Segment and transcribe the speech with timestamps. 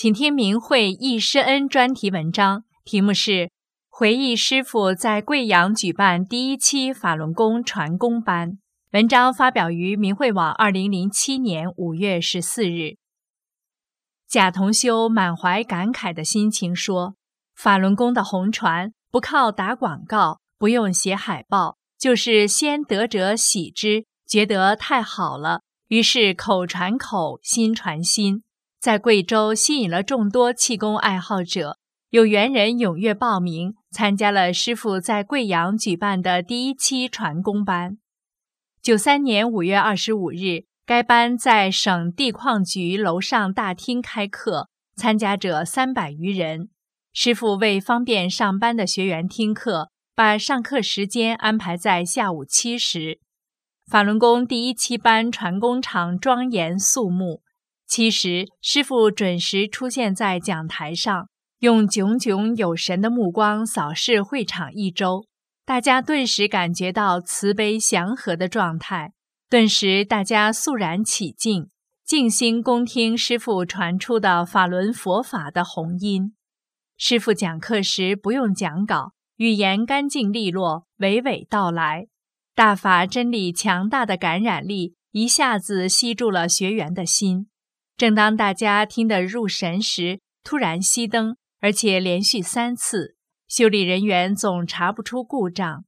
[0.00, 3.50] 请听明慧忆师恩专题文章，题目是
[3.92, 8.56] “回忆师傅在贵阳举办第一期法轮功传功班”。
[8.92, 12.96] 文章发表于明慧网，二零零七年五月十四日。
[14.26, 17.14] 贾同修满怀感慨的心情说
[17.54, 28.42] ：“法轮功的红传不靠打广告，不用写海报，就是先得者喜之，觉得太好了，于是口传口，心传心。”
[28.80, 31.76] 在贵州吸引了众多气功爱好者，
[32.08, 37.98] 有缘人踊跃报名参加了师傅在贵阳举办的第一期传功班。
[38.80, 46.70] 九三年五月二十五日，该班在省地矿局楼上大厅开课，参加者三百余人。
[47.12, 53.20] 师傅为方便上班的学员听课，把上课时间安排在下午七时。
[53.86, 57.42] 法轮功第一期班传功场庄严肃穆。
[57.90, 65.24] 其实，师傅准时出现在讲台上，用炯炯有神的目光扫视会场一周，
[65.66, 69.10] 大家顿时感觉到慈悲祥和的状态，
[69.50, 71.68] 顿时大家肃然起敬，
[72.06, 76.36] 静心恭听师傅传出的法轮佛法的宏音。
[76.96, 82.06] 师傅讲课时不用讲稿，语言干净利落，娓娓道来，
[82.54, 87.48] 大法真理强大的感染力一下子吸住了学员的心。
[88.00, 93.14] 正当大家听得入神时，突然熄灯，而且连续三次，
[93.46, 95.84] 修理人员总查不出故障。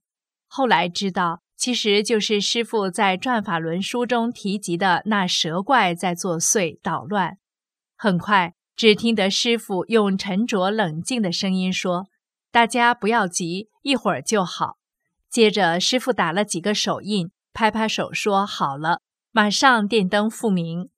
[0.47, 7.39] 后来知道，其实就是师傅在《转法轮》书中提及的那蛇怪在作祟捣乱。
[7.97, 12.05] 很快，只听得师傅用沉着冷静的声音说
[12.53, 14.77] ：“大家不要急，一会儿就好。”
[15.31, 20.89] 接着，师傅打了几个手印，拍拍手说：“好了，马上电灯复明。”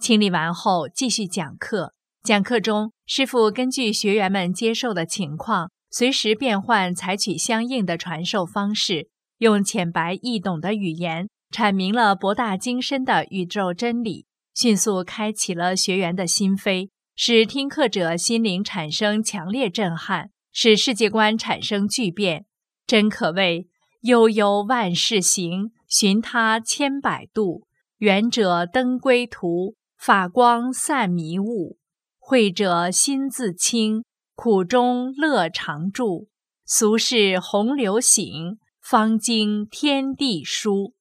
[0.00, 1.92] 清理完后，继续讲课。
[2.22, 22.46] 讲课中，师傅根据学员们接受的情况，随时变换，采取相应的传授方式，用浅白易懂的语言阐明了博大精深的宇宙真理，迅速开启了学员的心扉，使听课者心灵产生强烈震撼，使世界观产生巨变。
[22.86, 23.68] 真可谓
[24.02, 27.66] 悠悠万事行，寻他千百度，
[27.98, 29.74] 远者登归途。
[29.98, 31.76] 法光散迷雾，
[32.18, 34.04] 慧者心自清，
[34.36, 36.28] 苦中乐常驻。
[36.64, 40.94] 俗世洪流醒，方经天地书。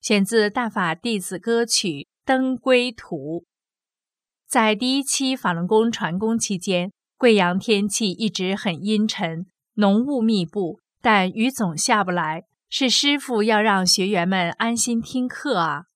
[0.00, 1.88] 选自《大法弟子歌曲》
[2.24, 3.40] 《登归途》。
[4.48, 12.44] 在第一期法轮功传功期间，贵阳天气一直很阴沉，浓雾密布，但雨总下不来。
[12.70, 15.87] 是师傅要让学员们安心听课啊。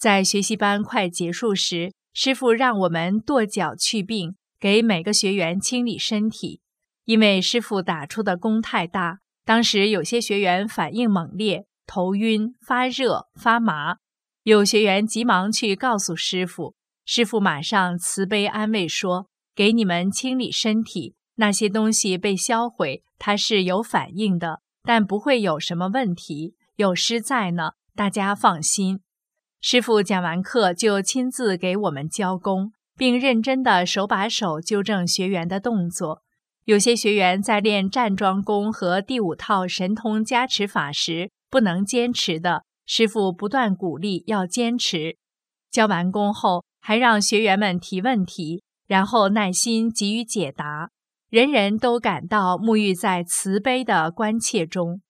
[0.00, 6.62] 在学习班快结束时，师傅让我们跺脚去病，给每个学员清理身体。
[7.04, 13.98] 因为师傅打出的功太大，当时有些学员反应猛烈，头晕、发热、发麻。
[14.44, 16.74] 有学员急忙去告诉师傅，
[17.04, 26.54] 师傅马上慈悲安慰说：“给你们清理身体，那些东西被销毁，它是有反应的，但不会有什么问题。
[26.76, 29.00] 有师在呢，大家放心。”
[29.60, 36.22] 师傅讲完课就亲自给我们教功，并认真的手把手纠正学员的动作。
[36.64, 45.18] 有些学员在练站桩功和第五套神通加持法时不能坚持的，师傅不断鼓励要坚持。
[45.70, 50.88] 教完功后，还让学员们提问题，然后耐心给予解答。
[51.28, 55.02] 人人都感到沐浴在慈悲的关切中。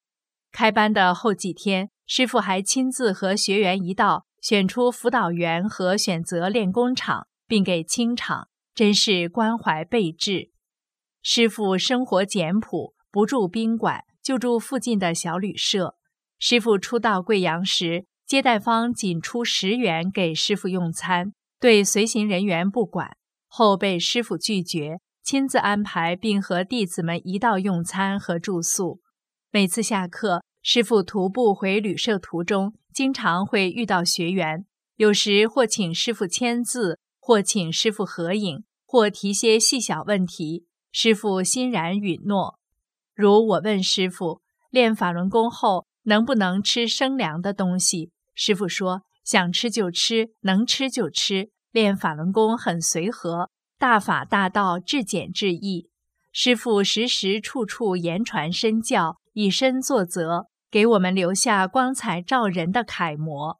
[0.51, 4.25] 开班的后几天，师傅还亲自和学员一道。
[4.41, 10.51] 选出辅导员和选择练功场，并给清场，真是关怀备至。
[11.23, 15.97] 师傅生活简朴，不住宾馆，就住附近的小旅社。
[16.39, 23.17] 师傅初到贵阳时，接待方仅出十元给师傅用餐，对随行人员不管。
[23.47, 29.01] 后被师傅拒绝，亲自安排，并和弟子们一道用餐和住宿。
[29.51, 34.67] 每次下课，师傅徒步回旅社途中，经常会遇到学员，
[34.97, 42.59] 有时或请师傅签字，或请师傅合影，或提些细小问题，师傅欣然允诺。
[43.15, 44.41] 如我问师傅，
[44.71, 48.11] 练法轮功后能不能吃生凉的东西？
[48.35, 51.51] 师傅说想吃就吃，能吃就吃。
[51.73, 53.49] 练法轮功很随和，
[53.79, 55.89] 大法大道，至简至易。
[56.33, 63.59] 师傅时时处处言传身教，以身作则，给我们留下光彩照人的楷模。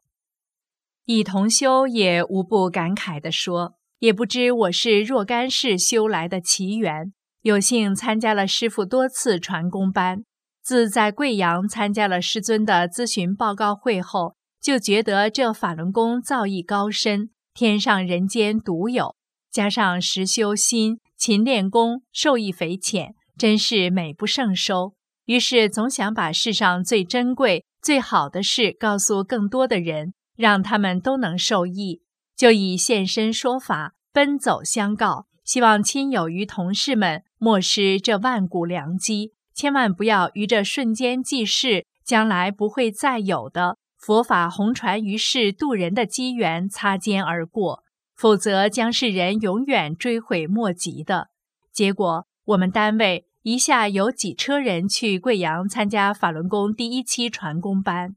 [1.05, 7.11] 以同修也无不感慨地说：“也不知我是若干世修来的奇缘，
[7.41, 10.23] 有幸参加了师傅多次传功班。
[10.63, 19.17] 自在贵阳参加了师尊的咨询报告会后，就觉得这法轮功造诣高深。”天上人间独有，
[19.51, 24.93] 加上实修心、勤练功，受益匪浅，真是美不胜收。
[25.31, 32.01] 于是总想把世上最珍贵、最好的事告诉更多的人，让他们都能受益。
[32.35, 43.77] 就以现身说法，奔走相告，希望亲友与同事们莫失这万古良机，千万不要与这瞬间即逝、将来不会再有的。
[43.97, 47.85] 佛法红传于世渡人的机缘擦肩而过，
[48.17, 51.29] 否则将是人永远追悔莫及的
[51.71, 52.27] 结果。
[52.43, 58.15] 我们单位一下有几车人去贵阳参加法轮功第一期传功班，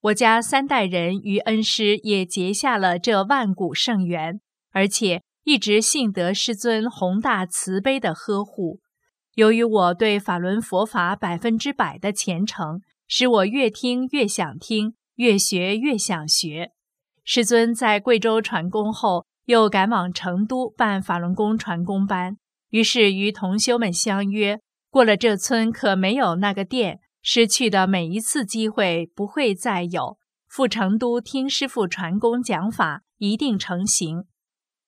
[0.00, 4.40] 我家三代人与恩师也结下了这万古圣缘，
[4.72, 8.78] 而且一直幸得师尊宏大慈悲的呵护。
[9.34, 14.94] 由于我对法轮佛法百分之百的虔诚，使我越听越想听。
[15.16, 16.72] 越学越想学。
[17.22, 22.36] 师尊在贵州传功后，又赶往成都办法轮功传功班。
[22.74, 24.58] 于是与同修们相约，
[24.90, 30.18] 过了这村可没有那个店，失去的每一次机会不会再有。
[30.48, 34.24] 赴成都听师傅传功讲法，一定成行。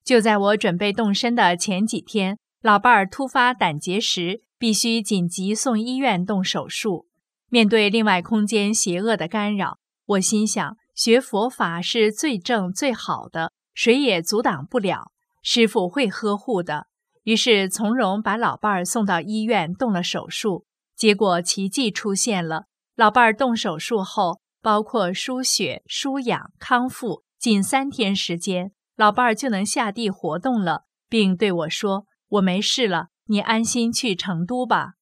[0.05, 7.07] 就在我准备动身的前几天，老伴儿突发胆结石，必须紧急送医院动手术。
[7.49, 9.79] 面对另外空间邪恶的干扰。
[10.07, 15.13] 我心想，学佛法是最正最好的，谁也阻挡不了。
[15.41, 16.89] 师傅会呵护的。
[17.27, 20.65] 于是从容把老伴儿送到医院动了手术。
[20.95, 34.93] 结果奇迹出现了，老伴儿动手术后，包括输血、输氧、康复，仅三天时间，老伴儿就能下地活动了，并对我说：“我没事了，你安心去成都吧。”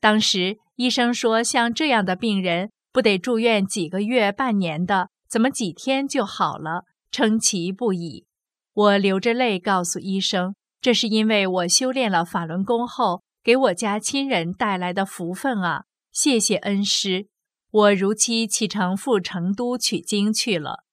[0.00, 2.70] 当时医生说，像这样的病人。
[2.92, 6.86] 不得住院几个月、半年的，怎么几天就好了？
[7.12, 8.26] 称奇不已。
[8.72, 15.84] 我流着泪告诉医生，这是因为我修炼了法轮功后，给我家亲人带来的福分啊！
[16.10, 17.28] 谢谢恩师。
[17.70, 20.84] 我如期启程赴成都取经去了。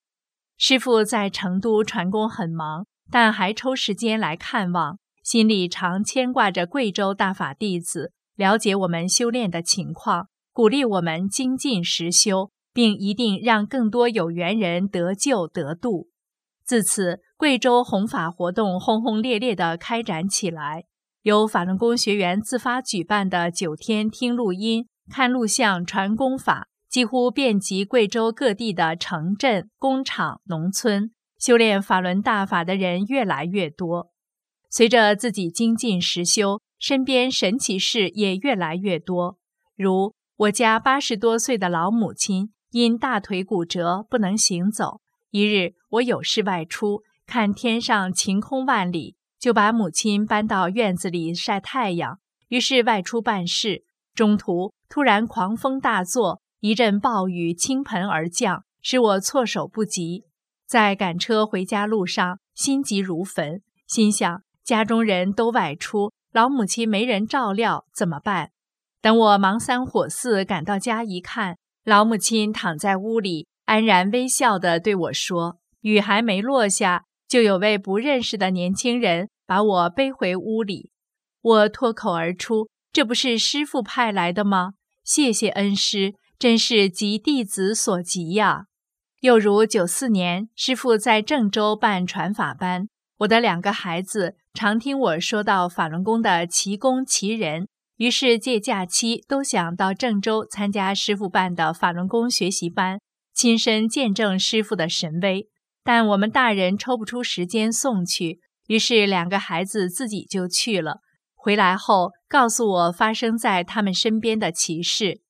[0.57, 10.27] 师傅在成都传功很忙，但还抽时间来看望，心里常牵挂着贵州大法弟子，了解我们修炼的情况。
[10.51, 16.09] 鼓励我们精进实修，并一定让更多有缘人得救得度。
[16.65, 20.85] 自此，贵州弘法活动轰轰烈烈地开展起来。
[21.21, 31.11] 由法轮功学员自发举办的九天听录音、看录像、传功法，几乎遍及贵州各地的城镇、工厂、农村。
[31.37, 34.09] 修炼法轮大法的人越来越多。
[34.71, 39.37] 随着自己精进实修，身边神奇事也越来越多，
[39.75, 40.13] 如。
[40.37, 45.01] 我家八十多岁的老母亲因大腿骨折不能行走。
[45.31, 52.19] 一日，我有事外出，看天上晴空万里，就把母亲搬到院子里晒太阳。
[52.47, 53.83] 于是外出办事，
[54.15, 60.23] 中途突然狂风大作，一阵暴雨倾盆而降，使我措手不及。
[60.65, 68.51] 在赶车回家路上，心急如焚，心想家中人都外出，老母亲没人照料，怎么办？
[69.01, 80.91] 等我忙三火四赶到家一看，老母亲躺在屋里，安然微笑地对我说：“雨还没落下，就有位不认识的年轻人把我背回屋里。”
[81.41, 84.73] 我脱口而出：“这不是师傅派来的吗？
[85.03, 88.65] 谢谢恩师，真是急弟子所急呀！”
[89.21, 92.87] 又如九四年，师傅在郑州办传法班，
[93.19, 97.67] 我的两个孩子常听我说到法轮功的奇功奇人。
[97.97, 102.99] 于是借假期都想到郑州参加师傅办的法轮功学习班，
[103.33, 105.47] 亲身见证师傅的神威。
[105.87, 110.99] 但我们大人抽不出时间送去，于是两个孩子自己就去了。
[111.33, 115.21] 回来后告诉我发生在他们身边的奇事：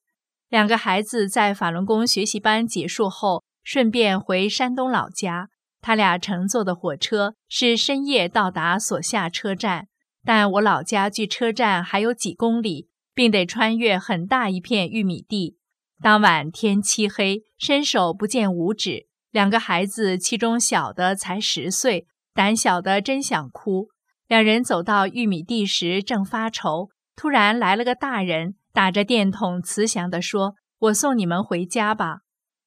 [0.50, 5.50] 两个孩子在法轮功学习班结束后，顺便回山东老家。
[5.80, 9.88] 他俩乘坐的火车是深夜到达所下车站，
[10.26, 15.60] 但我老家距车站还有几公里，并得穿越很大一片玉米地。
[16.02, 19.07] 当晚天漆黑，伸手不见五指。
[19.38, 23.90] 两个孩子，其中小的才十岁，胆小的真想哭。
[24.28, 30.56] 两人走到玉米地时，正发愁，突然来了个大人，打着电筒，慈祥地说
[30.90, 32.22] ：“我送你们回家吧。”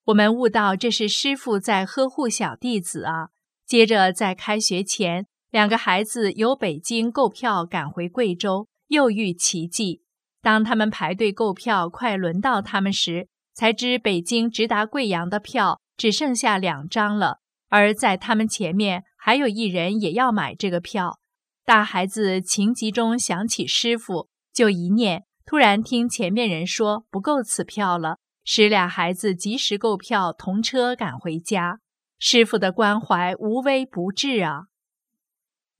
[0.07, 3.31] 我们悟到这是师傅在呵护小弟子啊。
[3.67, 10.05] 接着在开学前，两个孩子由北京购票赶回贵州，又遇奇迹。
[10.41, 15.81] 当他们排队购票，快轮到他们时，才知北京直达贵阳的票。
[16.01, 21.19] 只剩下两张了，而在他们前面还有一人也要买这个票。
[21.67, 31.81] 大孩子情急中想起师傅，就一念，突然听前面人说不够此票了，使俩孩子及时购票，同车赶回家。
[32.19, 34.69] 师傅的关怀无微不至啊！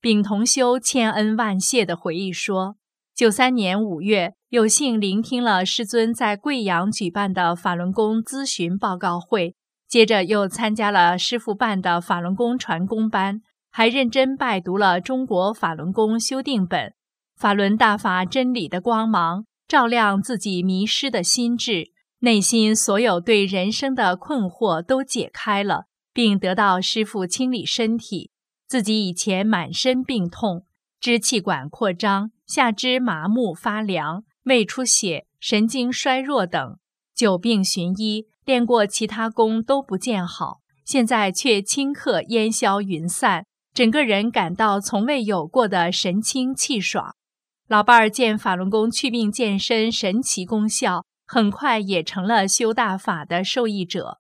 [0.03, 2.77] 丙同修千恩万谢地回忆说：
[3.15, 9.57] 九三年五月，有幸聆听了师尊在贵阳举办的法轮功咨询报告会。
[9.91, 13.43] 接着又参加了师傅办的法轮功传功班，
[13.73, 16.91] 还认真拜读了《中国法轮功修订本》，
[17.37, 28.31] 法轮大法真理的光芒照亮自己迷失的心智，内心所有对人生的困惑都解开了，并得到师傅清理身体。
[28.69, 30.65] 自己以前满身病痛，
[31.01, 36.79] 支气管扩张、下肢麻木发凉、胃出血、神经衰弱等，
[37.13, 38.29] 久病寻医。
[38.45, 47.15] 练过其他功都不见好，现在却顷刻烟消云散，整个人感到从未有过的神清气爽。
[47.69, 54.19] 老伴儿见法轮功祛病健身神奇功效，很快也成了修大法的受益者。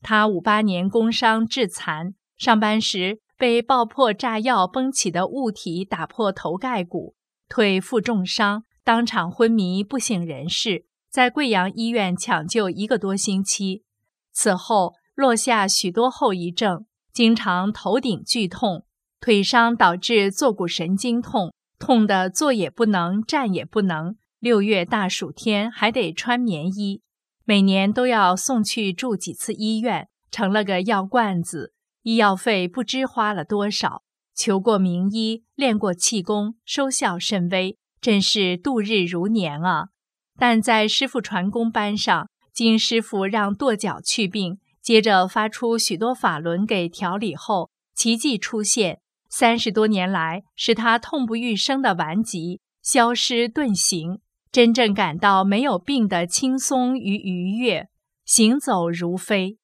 [0.00, 7.16] 他五八年工伤致残，上班时被爆破炸药崩起的物体打破头盖骨，
[7.48, 10.84] 腿负重伤，当场昏迷不省人事。
[11.14, 13.84] 在贵阳医院抢救一个多星期，
[14.32, 18.84] 此后落下许多后遗症，经常头顶剧痛，
[19.20, 24.16] 腿伤导致坐骨神经痛，痛得坐也不能，站也不能。
[24.40, 27.00] 六月大暑天还得穿棉衣，
[27.44, 34.02] 每年都要送去住几次医院，成了个药罐子，医药费不知花了多少。
[34.34, 39.90] 求过名医，练过气功，收效甚微，真是度日如年啊。
[40.38, 49.00] 但在师傅传功班上，经师傅让跺脚去病，接着发出许多法轮给调理后，奇迹出现。
[49.28, 54.20] 三十多年来，使他痛不欲生的顽疾消失遁形，
[54.52, 57.88] 真正感到没有病的轻松与愉悦，
[58.24, 59.58] 行走如飞。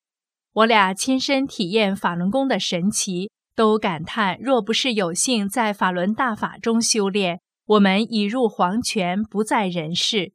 [0.53, 10.33] 我俩亲身体验法轮功的神奇，都感叹：若不是有幸在法轮大法中修炼，我们已入黄泉，不在人世。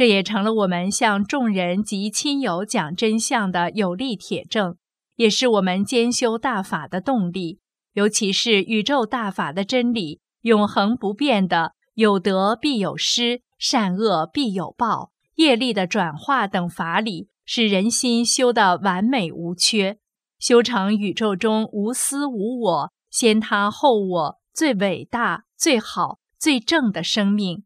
[0.00, 4.76] 这也成了我们向众人及亲友讲真相的有力铁证，
[5.16, 7.58] 也是我们兼修大法的动力。
[7.92, 19.98] 尤其是宇宙大法的真理，永恒不变的“有得必有失，善恶必有报，业力的转化”等法理，使人心修得完美无缺，
[20.38, 27.64] 修成宇宙中无私无我、先他后我、最伟大、最好、最正的生命。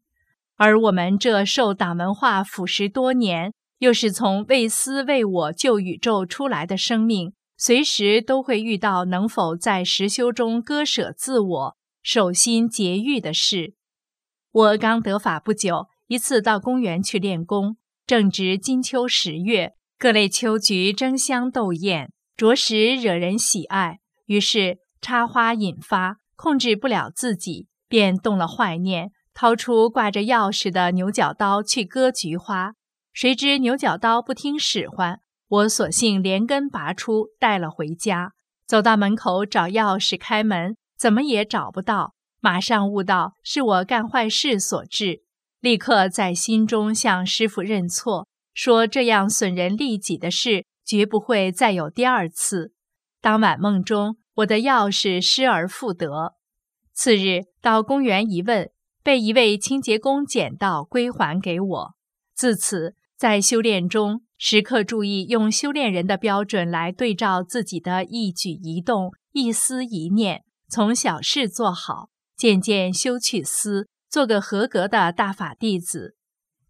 [0.57, 13.73] 而我们这受党文化腐蚀多年，又是从为私为我救宇宙出来的生命，随时都会遇到能否在实修中割舍自我、守心节欲的事。
[14.51, 17.75] 我刚得法不久，一次到公园去练功，
[18.07, 23.99] 正值金秋十月，各类秋菊争相斗艳，着实惹人喜爱。
[24.27, 29.11] 于是插花引发，控制不了自己，便动了坏念。
[29.35, 32.73] 掏出挂着钥匙的牛角刀去割菊花，
[33.11, 38.31] 谁知牛角刀不听使唤，我索性连根拔出，带了回家。
[38.65, 42.15] 走到门口找钥匙开门，怎么也找不到。
[42.39, 45.23] 马上悟到是我干坏事所致，
[45.59, 52.71] 立刻在心中向师傅认错，说这样损人利己的事绝不会再有第二次。
[53.19, 56.35] 当晚梦中，我的钥匙失而复得。
[56.93, 58.69] 次日到公园一问。
[59.05, 61.95] 被一位清洁工捡到，归还给我。
[62.33, 76.15] 自此，在修炼中时刻注意用修炼人的标准来对照自己的一举一动、一思一念，从小事做好，渐渐修去思，做个合格的大法弟子。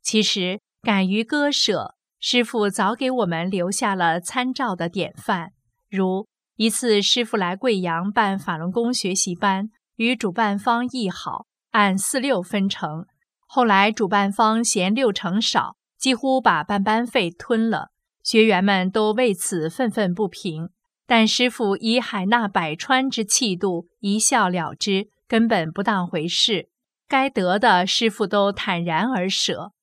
[0.02, 5.54] 其实，敢于割舍，师傅早给我们留下了参照的典范。
[5.90, 6.28] 如
[6.58, 13.06] 一次，师傅来贵阳办法轮功学习班，与主办方议好，按四六分成。
[13.46, 17.90] 后来主办方嫌六成少，几乎把办班费吞了，
[18.24, 20.70] 学员们都为此愤愤不平。
[21.06, 26.70] 但师傅以海纳百川之气度，一笑了之，根本不当回事。
[27.10, 29.74] 该得的师傅都坦然而舍。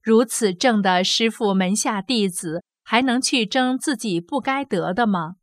[0.00, 5.34] 如此正的师傅门下弟子，还能去争自己不该得的吗？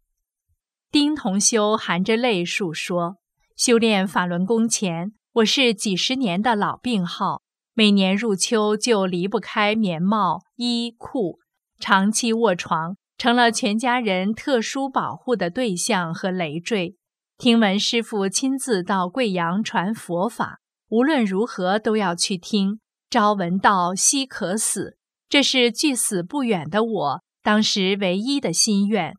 [0.89, 3.17] 丁同修含着泪述说：
[3.57, 7.43] 修炼法轮功前，我是几十年的老病号，
[7.75, 11.37] 每年入秋就离不开棉帽、衣裤，
[11.79, 12.95] 长期卧床。
[13.19, 16.95] 成了全家人特殊保护的对象和累赘。
[17.37, 20.57] 听闻师傅亲自到贵阳传佛法，
[20.89, 22.79] 无论如何都要去听。
[23.09, 24.97] 朝闻道，夕可死，
[25.29, 29.13] 这是距死不远的我当时唯一的心愿。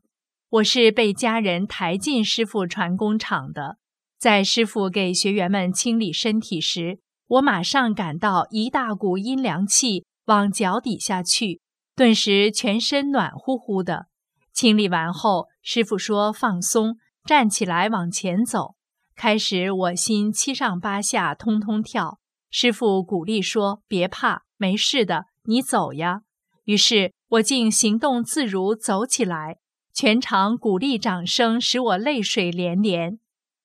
[0.49, 3.77] 我是被家人抬进师傅传功场的，
[4.19, 11.61] 在师傅给学员们清理身体时，我马上感到一大股阴凉气往脚底下去。
[11.95, 14.07] 顿时全身暖乎乎的。
[14.51, 18.75] 清理完后，师傅说：“放松，站起来往前走。”
[19.15, 22.19] 开始我心七上八下，通通跳。
[22.51, 26.23] 师傅鼓励说：“别怕，没事的，你走呀。”
[26.65, 29.59] 于是我竟行动自如，走起来。
[29.93, 33.19] 全场鼓励掌声使我泪水连连。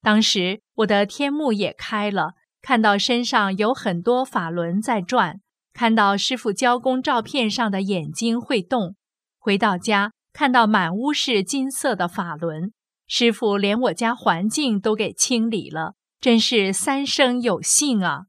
[0.04, 5.40] 当时我的天目也开了，看到身上有很多法轮在转。
[5.73, 8.96] 看到师傅教工照片上的眼睛会动，
[9.38, 12.72] 回到家看到满屋是金色的法轮，
[13.09, 18.26] 师傅连我家环境都给清理了，真是三生有幸啊！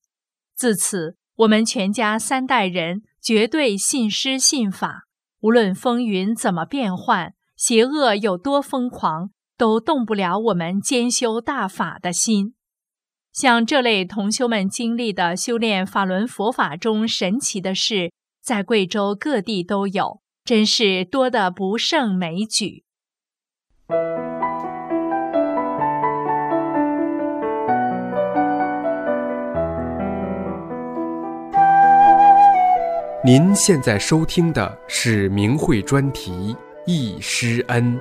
[0.55, 5.03] 自此，我们全家三代人绝对信师信法，
[5.41, 12.53] 无论风云怎么变幻，邪恶有多疯狂，都动不了我们兼修大法的心。
[13.31, 22.83] 像这类同修们经历的修炼法轮佛法中神奇的事，在贵州各地都有，真是多得不胜枚举。
[33.25, 36.31] 您现在收听的是明慧专题
[36.85, 37.99] 《易师恩》。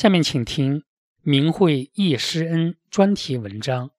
[0.00, 0.82] 下面请听
[1.20, 3.90] 明慧易师恩专题文章。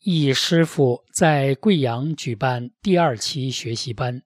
[0.00, 4.24] 易师傅在贵阳举办第二期学习班。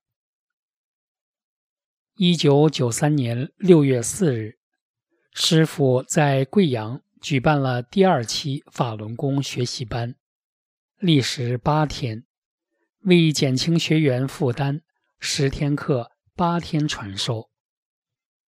[2.17, 4.59] 一九九三年六月四日，
[5.35, 10.15] 师傅在贵阳举办了第二期法轮功学习班，
[10.97, 12.25] 历时八天，
[13.01, 14.81] 为减轻学员负担，
[15.21, 17.48] 十天课八天传授。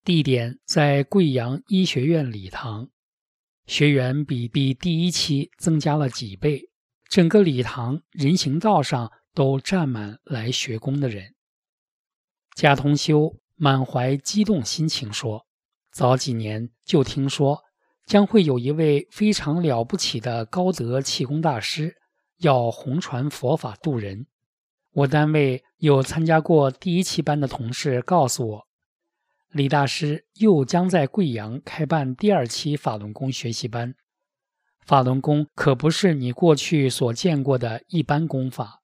[0.06, 2.90] 地点在贵阳医学院礼堂，
[3.66, 6.70] 学员比比第一期增加了几倍。
[7.10, 11.34] 整个礼堂人行道上都站满来学功的人。
[12.56, 15.48] 贾同修满怀激动心情说
[15.92, 17.64] ：“早几年就听说
[18.06, 21.96] 将会有一位非常了不起的高德气功大师
[22.38, 24.28] 要弘传佛法度人。
[24.92, 28.65] 我单位有参加过第一期班的同事告诉我。”
[29.56, 33.96] 李大师又将在贵阳开办第二期法轮功学习班。
[34.86, 38.82] 法轮功可不是你过去所见过的一般功法，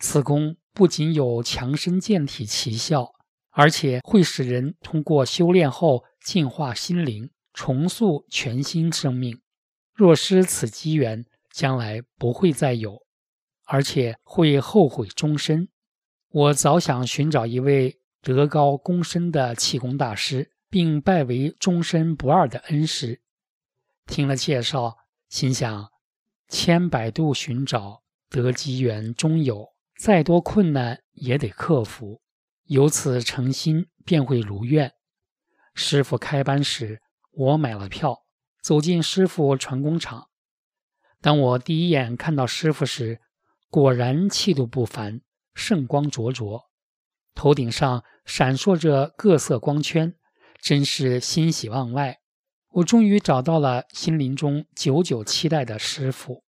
[0.00, 3.12] 此功不仅有强身健体奇效，
[3.52, 9.40] 而且会使人通过修炼后净化心灵，重塑全新生命。
[9.94, 12.98] 若失此机缘，将来不会再有，
[13.66, 15.68] 而且会后悔终身。
[16.28, 18.00] 我早想寻找一位。
[18.22, 23.20] 德高功深的气功大师，并拜为终身不二的恩师。
[24.06, 24.96] 听了介绍，
[25.28, 25.90] 心想：
[26.46, 32.22] 千百度寻找，得机缘终有；再多困难也得克服。
[32.66, 34.94] 由此诚心，便会如愿。
[35.74, 38.22] 师傅开班时，我买了票，
[38.62, 40.28] 走进师傅传功场。
[41.20, 43.20] 当我第一眼看到师傅时，
[43.68, 45.22] 果然气度不凡，
[45.54, 46.70] 圣光灼灼。
[47.34, 50.14] 头顶上闪烁着各色光圈，
[50.60, 52.18] 真是欣喜忘外。
[52.70, 56.42] 我终于找到了心灵中久久期待的师傅。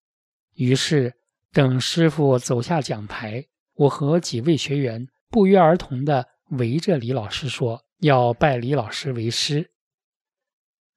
[0.54, 1.14] 于是，
[1.52, 9.70] 等师傅走下讲台，我和几位学员不约而同地围着李老师说：“要拜李老师为师。”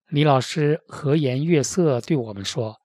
[0.09, 2.77] 李老师和颜悦色对我们说：“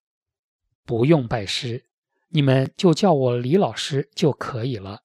[0.85, 1.85] 不用拜师，
[2.31, 5.03] 你们就叫我李老师就可以了。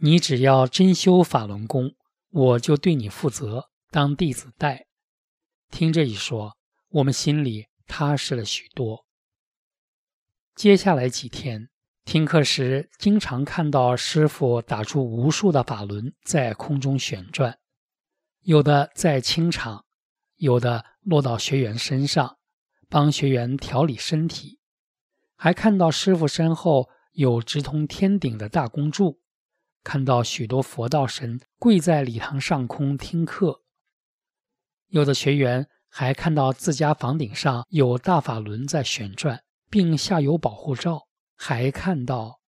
[0.00, 1.92] 你只要真修法轮功，
[2.32, 4.86] 我就对你负责，当弟子带。”
[5.70, 6.56] 听这一说，
[6.88, 9.06] 我们心里踏实了许多。
[10.54, 11.70] 接下来几天
[12.04, 17.58] 听课时，经常看到师傅打出无数的法轮在空中旋转，
[18.40, 19.84] 有的在清场。
[20.36, 22.36] 有的落到学员身上，
[22.88, 24.58] 帮学员调理身体，
[25.36, 29.21] 还看到师傅身后有直通天顶的大公柱，
[29.84, 33.62] 看到许多佛道神跪在礼堂上空听课。
[34.88, 42.40] 有的学员还看到自家房顶上有大法轮在旋转，并下有保护罩，还看到。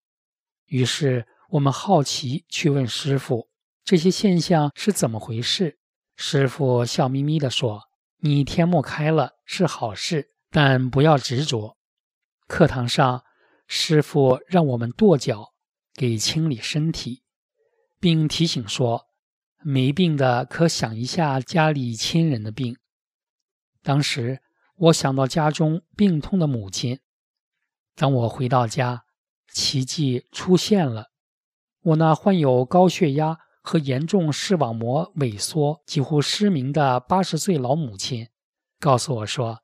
[0.66, 3.50] 于是我们好奇去问师傅，
[3.84, 5.80] 这些现象是怎么回事？
[6.16, 7.90] 师傅笑眯眯地说
[8.22, 11.78] ：“你天目开了是好事，但不要执着。”
[12.48, 13.24] 课堂上，
[13.68, 15.54] 师傅让我们跺脚，
[15.96, 17.23] 给清理身体，
[18.04, 19.08] 并提醒说
[19.64, 22.76] ：“没病的可想一下家里亲人的病。”
[23.82, 24.42] 当时
[24.76, 27.00] 我想到家中病痛的母亲。
[27.96, 29.06] 当我回到家，
[29.54, 31.12] 奇迹出现了，
[31.84, 33.40] 我那患有高血压。
[33.66, 38.28] 和严重视网膜萎缩、几乎失明的八十岁老母亲
[38.78, 39.62] 告诉我说：“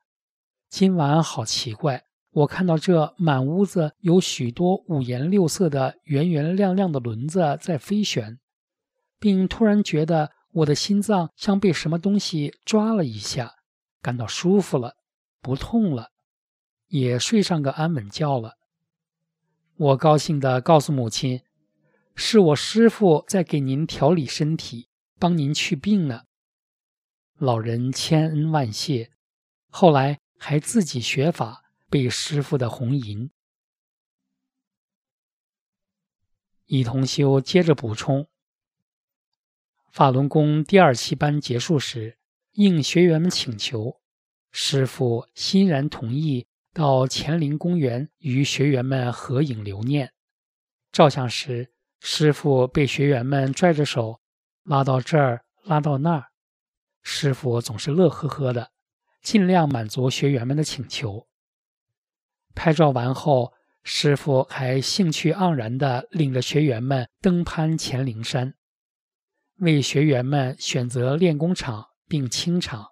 [0.71, 8.39] 今晚好奇怪，我看到这满屋子有许多五颜六色的圆圆亮亮的轮子在飞旋，
[9.19, 13.55] 并突然觉得我的心脏像被什么东西抓了一下，
[14.01, 14.95] 感到舒服了，
[15.41, 16.09] 不痛了，
[16.87, 18.55] 也睡上个安稳觉了。”
[19.77, 21.41] 我高兴地告诉母亲。
[22.21, 24.89] 是我师傅在给您调理身体，
[25.19, 26.23] 帮您去病呢。
[27.37, 29.11] 老人千恩万谢，
[29.69, 33.31] 后来还自己学法，被师傅的红银。
[36.65, 38.27] 乙同修接着补充：
[39.91, 42.17] 法轮功第二期班结束时，
[42.51, 43.99] 应学员们请求，
[44.51, 50.13] 师傅欣然同意到乾陵公园与学员们合影留念。
[50.91, 51.73] 照相时。
[52.01, 54.21] 师傅被学员们拽着手
[54.63, 56.31] 拉到这儿，拉到那儿。
[57.01, 58.71] 师傅总是乐呵呵的，
[59.21, 61.27] 尽量满足学员们的请求。
[62.59, 68.53] 拍照完后，师傅还兴趣盎然地领着学员们登攀乾陵山，
[69.59, 72.89] 为学员们选择练功场并清场。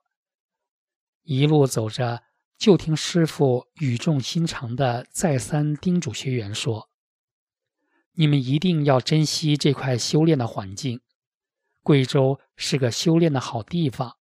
[1.23, 2.23] 一路走着，
[2.57, 6.89] 就听师傅语重心长地再三叮嘱学员说。
[8.13, 11.01] 你们一定要珍惜这块修炼的环境，
[11.83, 14.15] 贵州是个修炼的好地方。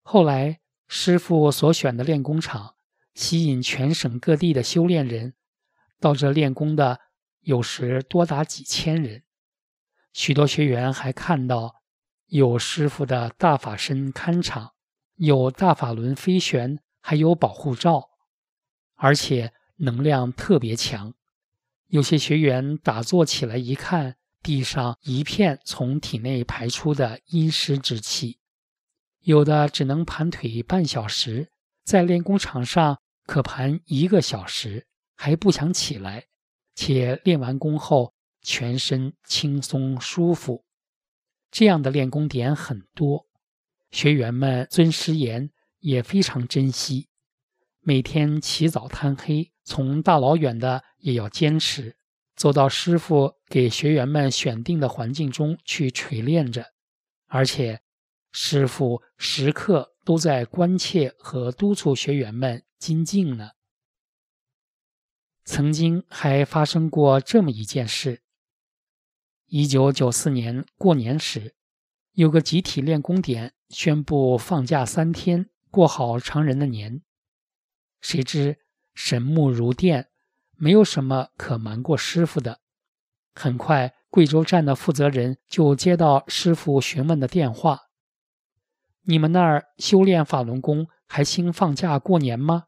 [0.00, 2.76] 后来，师傅所选的练功场
[3.18, 5.34] 吸引全省各地的修炼人，
[5.98, 7.00] 到这练功的
[7.40, 9.24] 有时多达几千人。
[10.12, 11.82] 许多学员还看到
[12.26, 14.74] 有师傅的大法身看场，
[15.16, 18.08] 有大法轮飞旋，还有保护罩，
[18.94, 21.12] 而且能量特别强。
[21.88, 28.38] 有些学员打坐起来一看，地上一片从体内排出的阴湿之气；
[29.22, 31.50] 有的只能盘腿半小时，
[31.82, 36.28] 在练功场上可盘一个小时，还不想起来，
[36.74, 40.64] 且练完功后全身轻松舒服。
[41.50, 43.26] 这样的练功点很多，
[43.90, 47.10] 学员们遵师言，也非常珍惜。
[47.80, 51.98] 每天起早贪黑，从大老远的也要坚持，
[52.34, 56.64] 走到师傅给学员们选定的环境中去锤炼着，
[57.26, 57.82] 而且
[58.32, 63.50] 师傅时刻都在关切和督促学员们精进呢。
[65.44, 68.22] 曾经还发生过这么一件事：
[69.48, 71.54] 一九九四年过年时，
[72.12, 77.02] 有个集体练功点宣布放假三天，过好常人的年。
[78.00, 78.56] 谁知
[78.94, 80.08] 神目如电，
[80.56, 82.60] 没有什么可瞒过师傅的。
[83.34, 87.87] 很快，贵州站的负责人就接到师傅询问的电话
[89.08, 92.64] ：“你们那儿修炼法轮功还兴放假过年吗？”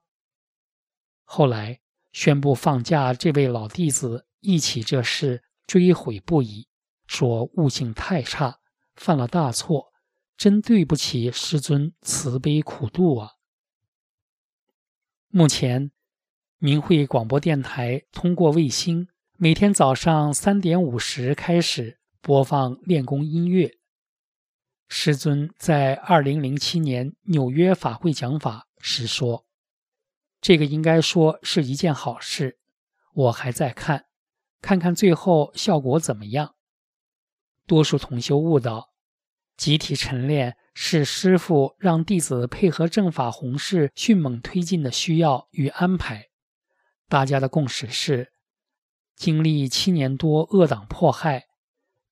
[1.25, 1.81] 后来
[2.13, 6.67] 宣布放假，这位老弟子忆起这事，追悔不已，
[7.07, 8.59] 说悟性太差，
[8.95, 9.93] 犯了大错，
[10.39, 13.33] 真对不起师尊慈悲苦度啊。
[15.29, 15.93] 目前，
[16.57, 23.80] 明慧广播电台通过卫星，每天早上三点五十开始播放练功音乐。
[24.93, 29.47] 师尊在二零零七年纽约法会讲法时说
[30.43, 32.59] ：“这个应该说是一件好事。
[33.15, 34.07] 我还在看，
[34.61, 36.57] 看看最后效果怎么样。”
[37.69, 38.91] 多数同修悟道，
[39.57, 46.27] 集体晨练是师父让弟子配合正法弘誓迅猛推进的需要与安排。
[47.09, 48.33] 大家的共识是：
[49.15, 51.47] 经历七年多恶党迫害，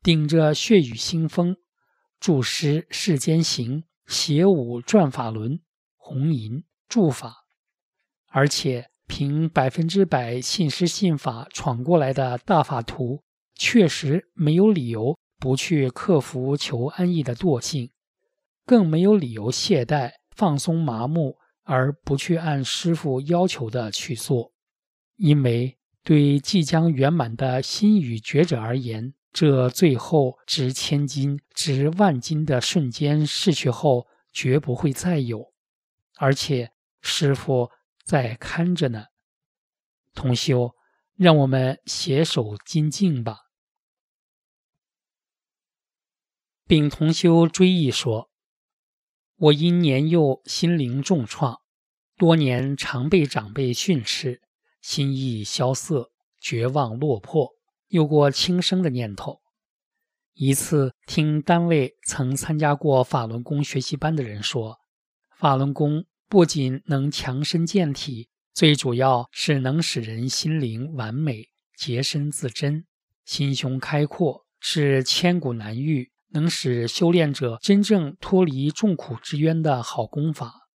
[0.01, 1.57] 顶着血雨腥风，
[2.21, 5.61] 著师世间行，写武转法轮，
[5.97, 7.45] 弘淫助法，
[8.29, 13.23] 而且凭百分之百信师信法闯过来的大法徒，
[13.55, 17.91] 确实没有理由不去克服求安逸的惰性，
[18.67, 24.53] 更没有理由懈怠、放松、麻木，而不去按师傅要求的去做。
[25.17, 35.53] 因为对即将圆满的心语觉者而言，这最后值千金、值万金的瞬间逝去后，绝不会再有，
[36.17, 37.71] 而且师傅
[38.05, 39.07] 在看着呢。
[40.15, 40.75] 同修，
[41.15, 43.43] 让我们携手精进吧。
[46.67, 48.31] 丙同修追忆说
[49.37, 51.61] ：“我因年幼，心灵重创，
[52.17, 54.43] 多年常被长辈训斥。”
[54.81, 57.55] 心意萧瑟，绝望落魄，
[57.89, 59.41] 有过轻生的念头。
[60.35, 64.79] 一次听单位曾参加过法轮功学习班的人说，
[65.37, 72.85] 法轮功不仅能强身健体，最主要是能使人心灵完美、洁身自珍、
[73.25, 80.69] 心胸开阔，是千古难遇，能使修炼者真正脱离众苦之渊的好功法。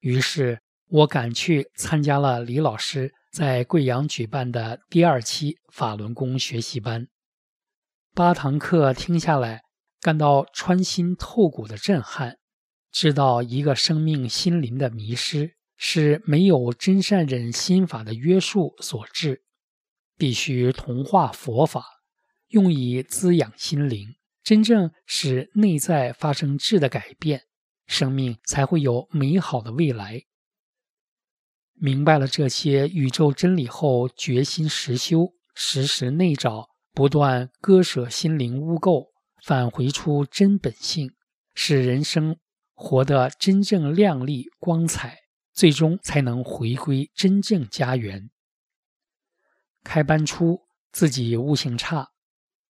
[0.00, 3.12] 于是我赶去参加了李老师。
[3.36, 7.06] 在贵阳举办的第二期法轮功学习班，
[8.14, 9.60] 八堂课听下来，
[10.00, 12.38] 感到穿心透骨的震撼。
[12.90, 19.42] 知道一个生命心灵的迷失，是没有真善忍心法的约束所致，
[20.16, 21.84] 必须同化佛法，
[22.48, 27.42] 用以滋养心灵，真正使内在发生质的改变，
[27.86, 30.22] 生命才会有美好的未来。
[31.78, 39.10] 明白了这些宇宙真理后，决心实修，时时内找，不断割舍心灵污垢，
[39.44, 41.12] 返回出真本性，
[41.54, 42.38] 使人生
[42.74, 45.18] 活得真正亮丽光彩，
[45.52, 48.30] 最终才能回归真正家园。
[49.84, 52.08] 开班初，自己悟性差，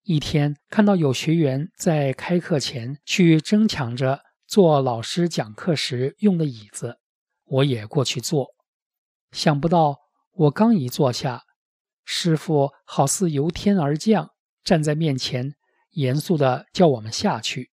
[0.03, 6.99] 一天看到有学员在开课前去争抢着坐老师讲课时用的椅子，
[7.45, 8.56] 我也过去坐。
[9.31, 9.97] 想不到，
[10.31, 11.43] 我刚一坐下，
[12.05, 14.31] 师傅好似由天而降，
[14.63, 15.55] 站在面前，
[15.91, 17.71] 严肃地叫我们下去，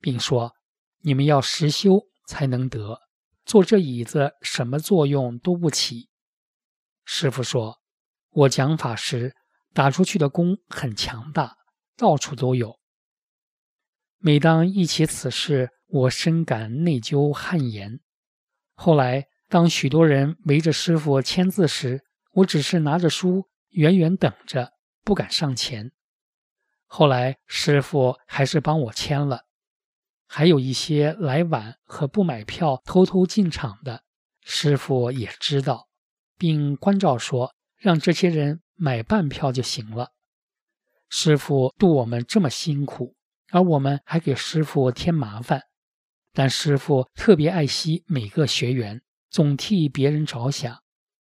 [0.00, 0.54] 并说
[1.02, 3.00] ：“你们要实修才能得，
[3.44, 6.08] 坐这椅子什么作用都不起。”
[7.04, 7.78] 师傅说
[8.30, 9.36] ：“我讲法时
[9.74, 11.56] 打出去的功很强大，
[11.96, 12.80] 到处都有。”
[14.18, 18.00] 每当忆起此事，我深感内疚汗颜。
[18.74, 19.28] 后来。
[19.48, 24.72] 当许多人围着师傅签字时，我只是拿着书远远等着，
[25.04, 25.92] 不敢上前。
[26.86, 29.42] 后来师傅还是帮我签了。
[30.26, 34.02] 还有一些来晚和不买票偷偷进场的，
[34.42, 35.88] 师傅也知道，
[36.36, 40.10] 并关照说让这些人买半票就行了。
[41.08, 43.14] 师傅度我们这么辛苦，
[43.50, 45.62] 而我们还给师傅添麻烦，
[46.32, 49.02] 但师傅特别爱惜每个学员。
[49.36, 50.78] 总替别人着想，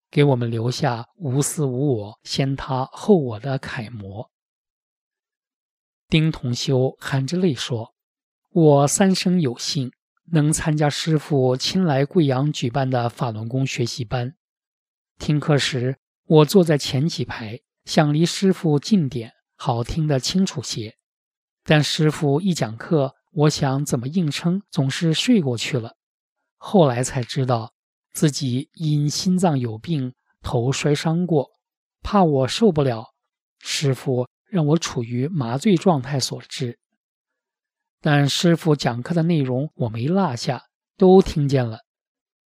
[0.09, 4.31] 给我们留下无私无我、先他后我的楷模。
[6.07, 7.93] 丁同修含着泪说
[8.55, 9.91] ：“我三生有幸
[10.31, 14.37] 能参加师傅亲来贵阳举办的法轮功学习班。
[15.19, 20.95] 听课时，我坐在前几排，想离师傅近点，好听得清楚些。
[21.65, 25.97] 但师傅一讲课，我想怎么硬撑，总是睡过去了。
[26.55, 27.73] 后来才知道。”
[28.15, 31.51] 自己因心脏有病，头摔伤过，
[32.01, 33.13] 怕我受不了，
[33.59, 36.79] 师傅让我处于麻醉状态所致。
[37.99, 40.63] 但师傅讲课的内容我没落下，
[40.95, 41.79] 都听见了，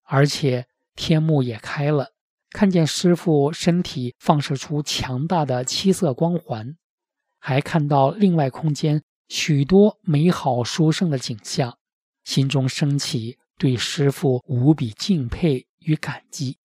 [0.02, 2.14] 而且天幕也开了，
[2.50, 6.76] 看见师傅身体放射出强大的七色光环，
[7.38, 11.78] 还看到另外空间许多美好殊胜的景象，
[12.24, 13.38] 心中升起。
[13.60, 16.58] 对师傅无比敬佩与感激，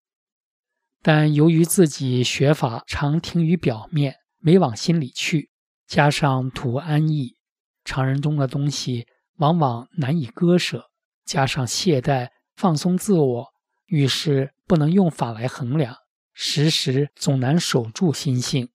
[1.01, 5.49] 但由于自己学法常停于表面，没往心里去，
[5.85, 7.35] 加上图安逸，
[7.83, 10.89] 常人中的东西往往难以割舍，
[11.25, 13.47] 加上懈怠、放松自我，
[13.87, 15.97] 遇事不能用法来衡量，
[16.31, 18.69] 时时总难守住心性。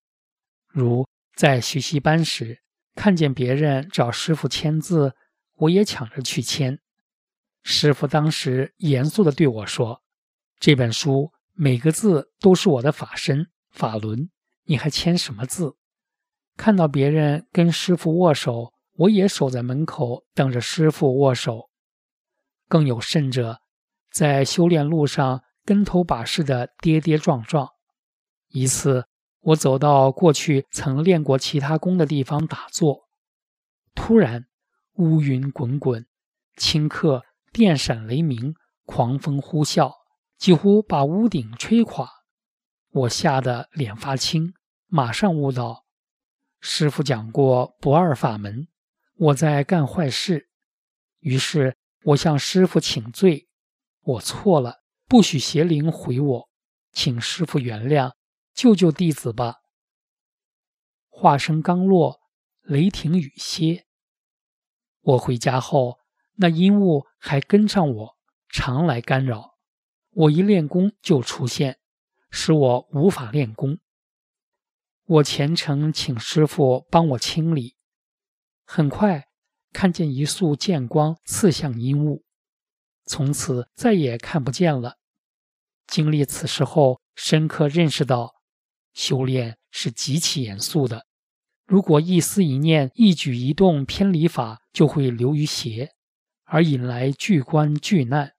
[0.68, 2.58] 如在学习班时，
[2.94, 5.14] 看见别人找师傅签字，
[5.56, 6.78] 我也抢着去签。
[7.62, 10.02] 师傅当时严肃地对我说
[10.58, 14.30] ：“这本书每个字都是我的法身、法轮，
[14.64, 15.76] 你还签什么字？”
[16.56, 21.70] 看到别人跟师傅握手，我也守在门口等着师傅握手。
[22.68, 23.60] 更有甚者，
[24.10, 27.68] 在修炼路上跟头把式的跌跌撞撞。
[28.48, 29.06] 一次，
[29.40, 33.08] 我走到过去曾练过其他功的地方打坐，
[33.94, 34.46] 突然
[34.94, 36.06] 乌云滚滚，
[36.56, 37.22] 顷刻。
[37.52, 39.92] 电闪雷鸣，狂风呼啸，
[40.38, 42.08] 几乎把屋顶吹垮。
[42.90, 44.54] 我吓得脸发青，
[44.86, 45.84] 马上悟道：
[46.60, 48.68] 师傅讲过不二法门，
[49.16, 50.48] 我在干坏事。
[51.18, 53.48] 于是我向师傅请罪：
[54.02, 56.48] 我错了，不许邪灵毁我，
[56.92, 58.12] 请师傅原谅，
[58.54, 59.56] 救救弟子吧。
[61.08, 62.20] 话声刚落，
[62.62, 63.86] 雷霆雨歇。
[65.00, 65.99] 我回家后。
[66.42, 68.16] 那阴雾还跟上我，
[68.48, 69.58] 常来干扰。
[70.08, 71.78] 我一练功就出现，
[72.30, 73.78] 使我无法练功。
[75.04, 77.76] 我虔诚请师傅帮我清理，
[78.64, 79.26] 很快
[79.70, 82.24] 看见一束剑光刺向阴雾，
[83.04, 84.96] 从此再也看不见了。
[85.86, 88.32] 经历此事后，深刻认识到，
[88.94, 91.04] 修炼是极其严肃的。
[91.66, 95.92] 如果一思一念、一举一动偏离法，就会流于邪。
[96.52, 98.32] 而引来巨关巨难，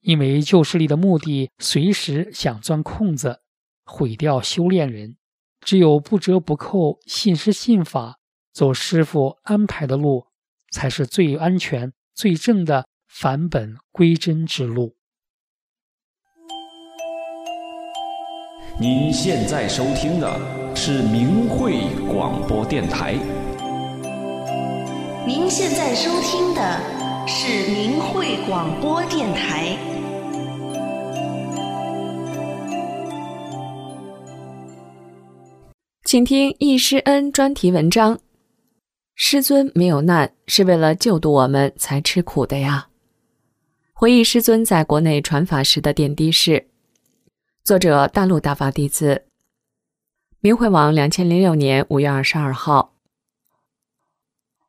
[0.00, 3.42] 因为旧势力的目的随时想钻空子，
[3.84, 5.16] 毁掉修炼人。
[5.60, 8.18] 只有不折不扣信师信法，
[8.52, 10.26] 走师傅安排的路，
[10.72, 14.96] 才是最安全、最正的返本归真之路。
[18.80, 23.43] 您现在收听的是明慧广播电台。
[25.26, 29.74] 您现在收听的是明慧广播电台。
[36.04, 38.20] 请听易师恩专题文章：
[39.14, 42.88] 师尊没有难，是为了救度我们才吃苦的呀。
[43.94, 46.68] 回忆师尊在国内传法时的点滴事。
[47.64, 49.24] 作者：大陆大法弟子。
[50.40, 52.93] 明慧网，两千零六年五月二十二号。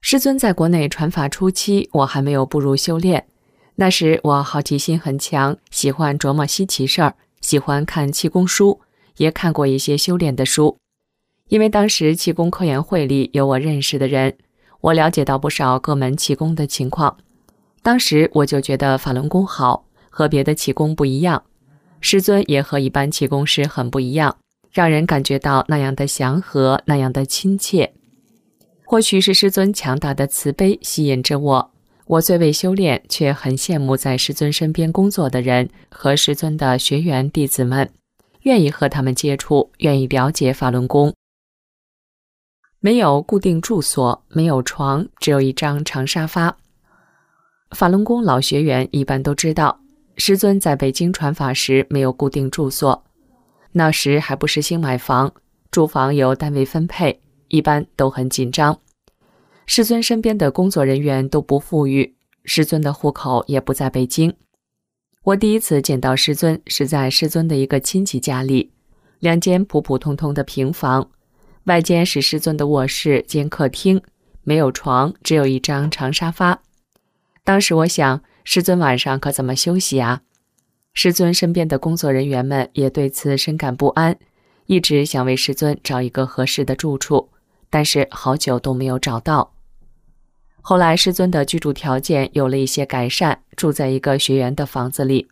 [0.08, 3.26] 师尊在国内传法初期，我还没有步入修炼。
[3.74, 8.82] 那时我好奇心很强，喜欢琢磨稀奇事儿，喜欢看气功书，
[9.18, 10.78] 也看过一些修炼的书。
[11.50, 14.38] 因为当时气功科研会里有我认识的人，
[14.80, 17.18] 我了解到不少各门气功的情况。
[17.82, 21.42] 当时我就觉得法轮功好，和别的气功不一样。
[22.00, 24.38] 师尊也和一般气功师很不一样，
[24.72, 27.96] 让人感觉到那样的祥和，那样的亲切。
[28.86, 31.72] 或许是师尊强大的慈悲吸引着我，
[32.06, 37.90] 我虽未修炼，却很羡慕在师尊身边工作的人和师尊的学员弟子们，
[38.44, 41.14] 愿意和他们接触，愿意了解法轮功。
[42.80, 46.56] 没有固定住所，没有床，只有一张长沙发。
[47.72, 49.80] 法轮功老学员一般都知道，
[50.18, 53.04] 师尊在北京传法时没有固定住所，
[53.72, 55.34] 那时还不实行买房，
[55.72, 57.20] 住房由单位分配。
[57.56, 58.82] 一般都很紧张，
[59.66, 62.14] 师尊身边的工作人员都不富裕，
[62.44, 64.36] 师尊的户口也不在北京。
[65.24, 68.74] 我第一次见到师尊是在师尊的一个亲戚家里，
[69.20, 71.10] 两间普普通通的平房，
[71.64, 74.02] 外间是师尊的卧室兼客厅，
[74.44, 76.62] 没有床，只有一张长沙发。
[77.46, 80.24] 当时我想，师尊晚上可怎么休息啊？
[80.94, 84.20] 师尊身边的工作人员们也对此深感不安，
[84.66, 87.30] 一直想为师尊找一个合适的住处。
[87.70, 89.54] 但是好久都没有找到。
[90.62, 95.28] 后来师尊的居住条件有了一些改善，住在一个学员的房子里。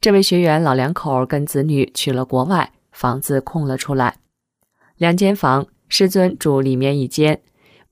[0.00, 4.16] 这位学员老两口跟子女去了国外，房子空了出来。
[4.96, 7.40] 两间房，师尊住里面一间，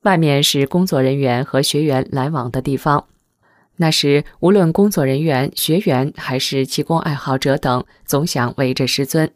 [0.03, 3.07] 外面是工作人员和学员来往的地方。
[3.77, 9.29] 那时无论工作人员、学员还是气功爱好者等，总想围着师尊，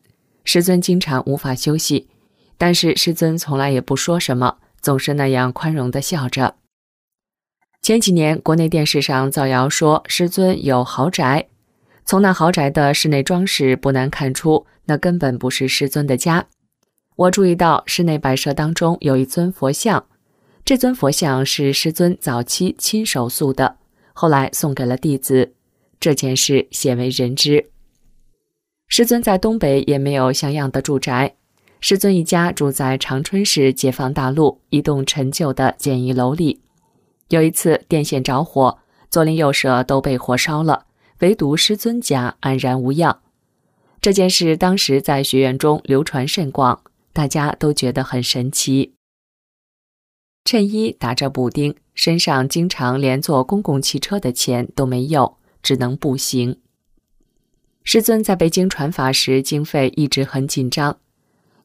[0.45, 2.07] 师尊经常无法休息。
[2.57, 6.55] 但是师尊从来也不说什么，总是那样宽容地笑着。
[7.81, 11.47] 前几年，国内电视上造谣说师尊有豪宅，
[12.03, 16.47] 从那豪宅的室内装饰不难看出，那根本不是师尊的家。
[17.15, 20.05] 我注意到室内摆设当中有一尊佛像，
[20.65, 23.77] 这尊佛像是师尊早期亲手塑的，
[24.13, 25.53] 后来送给了弟子。
[25.99, 27.71] 这件事鲜为人知。
[28.87, 31.35] 师尊在东北也没有像样的住宅，
[31.79, 36.61] 师尊一家住在长春市解放大路一栋陈旧的简易楼里。
[37.29, 40.85] 有一次电线着火，左邻右舍都被火烧了，
[41.19, 43.21] 唯独师尊家安然无恙。
[43.99, 46.81] 这件事当时在学院中流传甚广，
[47.13, 48.93] 大家都觉得很神奇。
[50.45, 56.59] 衬衣打着补丁，身上经常连坐公共汽车的钱都没有，只能步行。
[57.83, 60.97] 师尊在北京传法时，经费一直很紧张。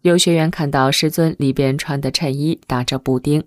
[0.03, 3.43] 有学员看到师尊里边穿的衬衣打着补丁。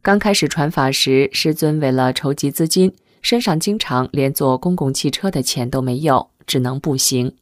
[0.00, 7.36] 刚开始传法时，师尊为了筹集资金，身上经常连坐公共汽车的钱都没有，只能步行。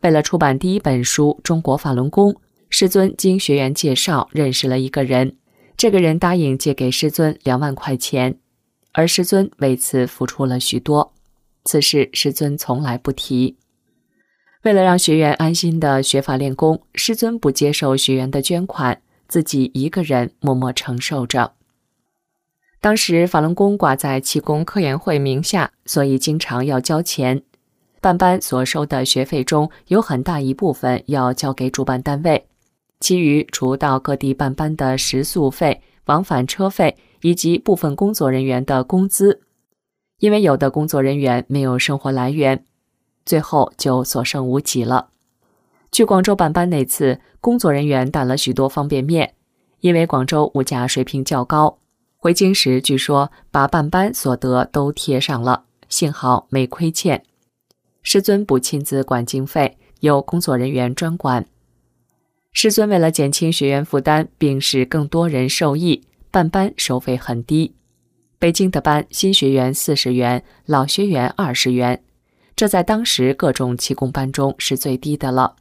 [0.00, 2.32] 为了出版第一本书《中国法轮功》，
[2.70, 5.36] 师尊经学员介绍认识了一个人，
[5.76, 8.38] 这个人答应借给师尊两万块钱，
[8.92, 11.12] 而师尊为此付出了许多。
[11.64, 13.58] 此事师尊从来不提。
[14.62, 21.54] 为了让学员安心的学法练功，师尊不接受学员的捐款，自己一个人默默承受着。
[22.80, 27.42] 当时法轮功挂在气功科研会名下，所以经常要交钱。
[28.00, 32.46] 办班所收的学费中有很大一部分要交给主办单位，
[33.00, 39.40] 其余除到各地办班的食宿费、往返车费以及部分工作人员的工资。
[40.18, 42.64] 因为有的工作人员没有生活来源。
[43.24, 45.10] 最后就所剩无几了。
[45.90, 49.34] 去广州办班那次，工作人员带了许多方便面，
[49.80, 51.78] 因为广州物价水平较高。
[52.16, 57.24] 回京时，据说把办班所得都贴上了，幸好没亏欠。
[58.02, 61.44] 师尊不亲自管经费，由工作人员专管。
[62.52, 67.74] 师尊为了减轻学员负担，并使更多人受益，办班收费很低。
[68.38, 72.02] 北京的班，新学员四十元，老学员二十元。
[72.54, 75.56] 这在当时各种气功班中是最低的了。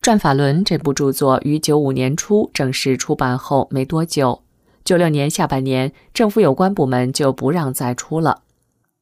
[0.08, 4.42] 《转法轮》这部著作于九五年初正式出版后没多久，
[4.84, 8.42] 九六年下半年，政府有关部门就不让再出了。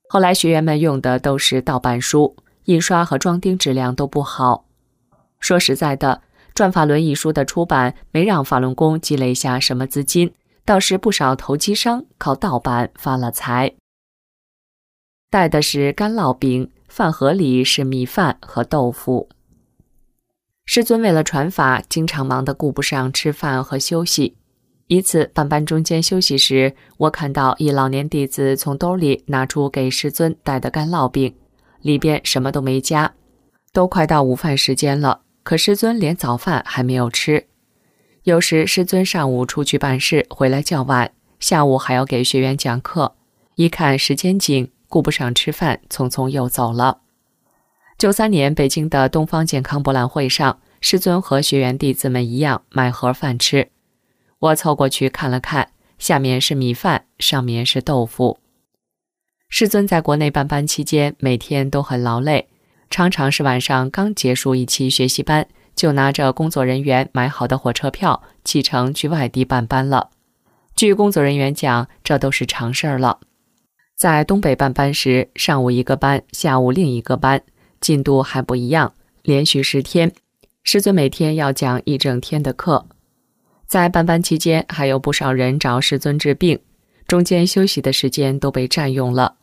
[0.08, 4.64] 后来学员们用的都是盗版书，印刷和装订质量都不好。
[5.40, 6.22] 说实在的，
[6.54, 10.32] 《转法轮》一书的出版没让法轮功积累下什么资金，
[10.64, 13.74] 倒是不少投机商靠盗版发了财。
[15.35, 19.28] 带的是干烙饼，饭盒里是米饭和豆腐。
[20.64, 24.37] 师尊为了传法，经常忙得顾不上吃饭和休息。
[24.87, 31.35] 一次半班中间休息时，我看到一老年弟子从兜里拿出给师尊带的干烙饼，
[31.80, 33.12] 里边什么都没加。
[33.72, 37.49] 都快到午饭时间了，可师尊连早饭还没有吃。
[38.22, 41.11] 有时师尊上午出去办事，回来较晚，
[41.41, 43.16] 下午还要给学员讲课，
[43.57, 44.70] 一看时间紧。
[44.95, 47.01] 顾不上吃饭，匆匆又走了。
[47.99, 53.72] 九三年北京的东方健康博览会上，师尊和学员弟子们一样买盒饭吃。
[54.38, 58.38] 我凑过去看了看，下面是米饭，上面是豆腐。
[59.49, 62.47] 师尊在国内办班期间，每天都很劳累，
[62.88, 70.11] 常常是晚上刚结束一期学习班，就拿着工作人员买好的火车票启程去外地办班了。
[70.76, 73.18] 据工作人员讲，这都是常事儿了。
[74.05, 77.40] 在东北办班时，上午一个班，下午另一个班，
[77.80, 78.92] 进度还不一样，
[79.22, 80.12] 连续十天，
[80.62, 82.86] 师尊每天要讲一整天的课。
[83.66, 86.59] 在办班期间，还有不少人找师尊治病，
[87.09, 89.36] 中间休息的时间都被占用了。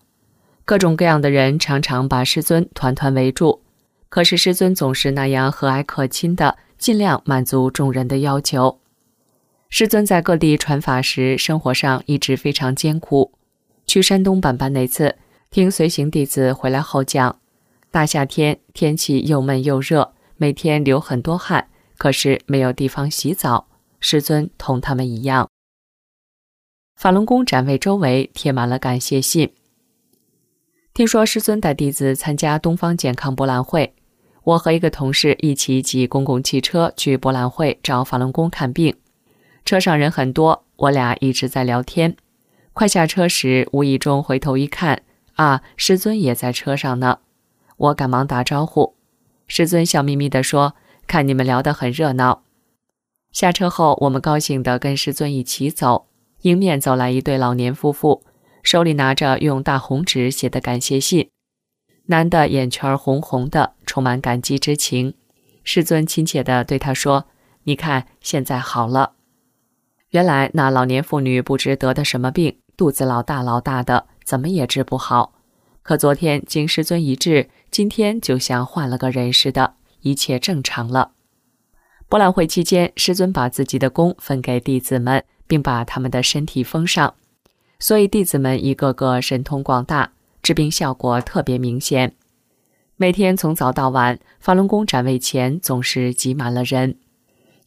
[0.63, 3.63] 各种各样的人常常把师尊团团围住，
[4.09, 8.79] 可是师尊总是那样和蔼可亲的，尽量满足众人的要求。
[9.69, 13.31] 师尊在各地传法时，生活上一直非常艰苦。
[13.91, 15.17] 去山东办班那次，
[15.49, 17.41] 听随行弟子回来后讲，
[17.91, 21.67] 大夏天天气又闷又热，每天流很多汗，
[21.97, 23.67] 可是没有地方洗澡。
[23.99, 25.49] 师尊同他们一样。
[26.95, 29.51] 法轮功展位周围贴满了感谢信。
[30.93, 33.93] 听说师尊带弟子参加东方健康博览会，
[34.45, 38.95] 我和一个同事一起挤公共汽车去博览会找法轮功看病，
[39.65, 42.15] 车上人很多，我俩一直在聊天。
[42.73, 45.03] 快下车时，无意中回头一看，
[45.33, 47.19] 啊，师尊也在车上呢。
[47.77, 48.95] 我赶忙打招呼，
[49.47, 52.43] 师尊笑眯眯地说：“看你们聊得很热闹。”
[53.33, 56.07] 下车后，我们高兴地跟师尊一起走，
[56.43, 58.23] 迎面走来一对老年夫妇，
[58.63, 61.29] 手里拿着用大红纸写的感谢信，
[62.05, 65.13] 男的眼圈红红的，充满感激之情。
[65.63, 67.25] 师尊亲切地对他说
[67.63, 69.13] ：“你看，现在好了。”
[70.11, 75.33] 原来那老年妇女不知得的什么病，肚子老大老大的，怎么也治不好。
[75.83, 81.11] 可昨天经师尊一治，今天就像换了个人似的，一切正常了。
[82.07, 87.15] 博览会期间，师尊把自己的功分给弟子们，并把他们的身体封上，
[87.79, 90.11] 所以弟子们一个个神通广大，
[90.43, 92.13] 治病效果特别明显。
[92.97, 96.97] 每天从早到晚，法轮功展位前总是挤满了人。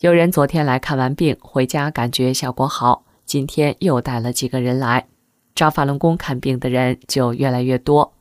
[0.01, 3.04] 有人昨天来看完病，回家感觉效果好，
[3.35, 5.09] 今天又带了几个人来
[5.57, 8.15] 找法轮功看病的人就越来越多。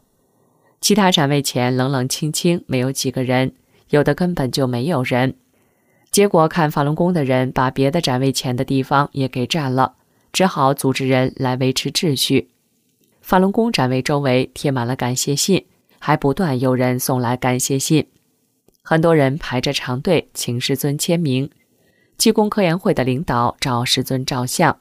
[0.82, 3.54] 其他展位前冷冷清清，没有几个人，
[3.92, 5.36] 有的根本就没有人。
[6.10, 9.94] 结果看法轮功的人把别的展位前的地方也给占了，
[10.32, 12.50] 只好组织人来维持秩序。
[13.22, 15.64] 法轮功展位周围贴满了感谢信，
[16.00, 18.08] 还不断有人送来感谢信，
[18.82, 21.48] 很多人排着长队请师尊签名。
[22.18, 24.80] 济公科研会的领导找师尊照相，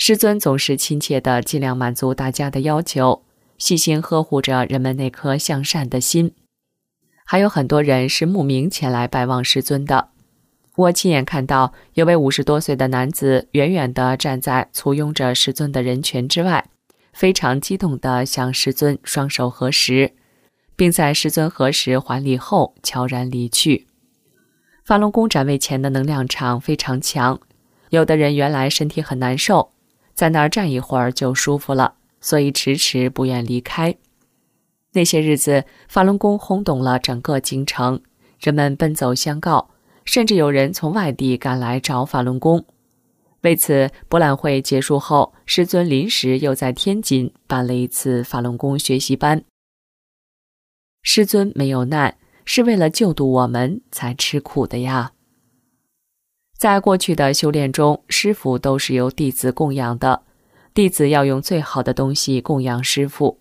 [0.00, 3.24] 师尊总是亲切的，尽量满足大家的要求，
[3.58, 6.32] 细心呵护着人们那颗向善的心。
[7.24, 10.10] 还有很多人是慕名前来拜望师尊的。
[10.76, 16.64] 我亲眼看到有位五十多岁的男子远远地站在簇拥着师尊的人群之外，
[17.12, 20.12] 非常激动地向师尊双手合十，
[20.76, 23.88] 并在师尊合十还礼后悄然离去。
[24.84, 27.40] 法轮功展位前的能量场非常强，
[27.90, 29.72] 有的人原来身体很难受，
[30.18, 33.94] 在那儿站一会儿就舒服了，所以迟迟不愿离开。
[34.94, 38.02] 那些日子，法轮功轰动了整个京城，
[38.40, 39.70] 人们奔走相告，
[40.04, 42.66] 甚至有人从外地赶来找法轮功。
[43.42, 49.44] 为此，博览会结束后，师尊临时又在天津办了一次法轮功学习班。
[51.00, 52.16] 师尊没有难。
[52.50, 55.12] 是为了救度我们才吃苦的呀。
[56.58, 60.22] 在过去的修炼中，师傅都是由弟子供养的，
[60.74, 63.38] 弟子要用最好的东西供养师傅，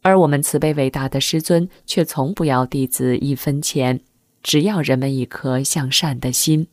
[0.00, 4.00] 而我们慈悲伟大的师尊却从不要弟子一分钱，
[4.42, 6.66] 只要人们一颗向善的心。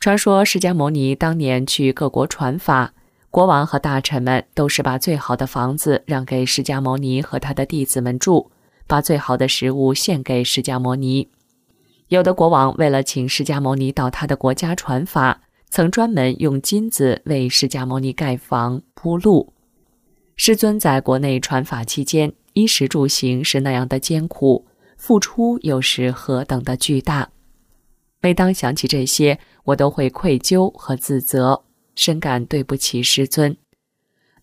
[0.00, 2.92] 传说释迦牟尼当年去各国传法，
[3.30, 8.50] 国王和大臣们都是把最好的房子让给释迦牟尼和他的弟子们住。
[8.88, 11.28] 把最好的食物献给释迦牟尼。
[12.08, 19.52] 有的国王为了请释迦牟尼到他的国家传法，曾专门用金子为释迦牟尼盖房铺路。
[20.34, 27.28] 师尊在国内传法期间，衣食住行是那样的艰苦，付出又是何等的巨大。
[28.22, 33.54] 每当想起这些，我都会愧疚和自责，深感对不起师尊。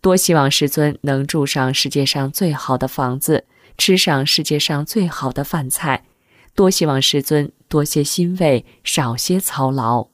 [0.02, 3.46] 多希望师尊能住上世界上最好的房子。
[3.78, 6.06] 吃上世界上最好的饭菜，
[6.56, 10.08] 多希望师尊多些欣慰，少些操劳。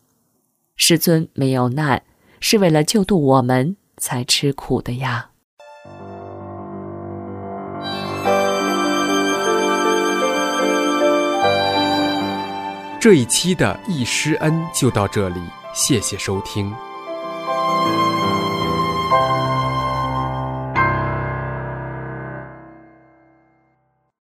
[0.75, 2.03] 师尊没有难，
[2.39, 5.29] 是为了救度我们才吃苦的呀。
[12.99, 15.39] 这一期的易师恩就到这里，
[15.73, 16.73] 谢谢收听。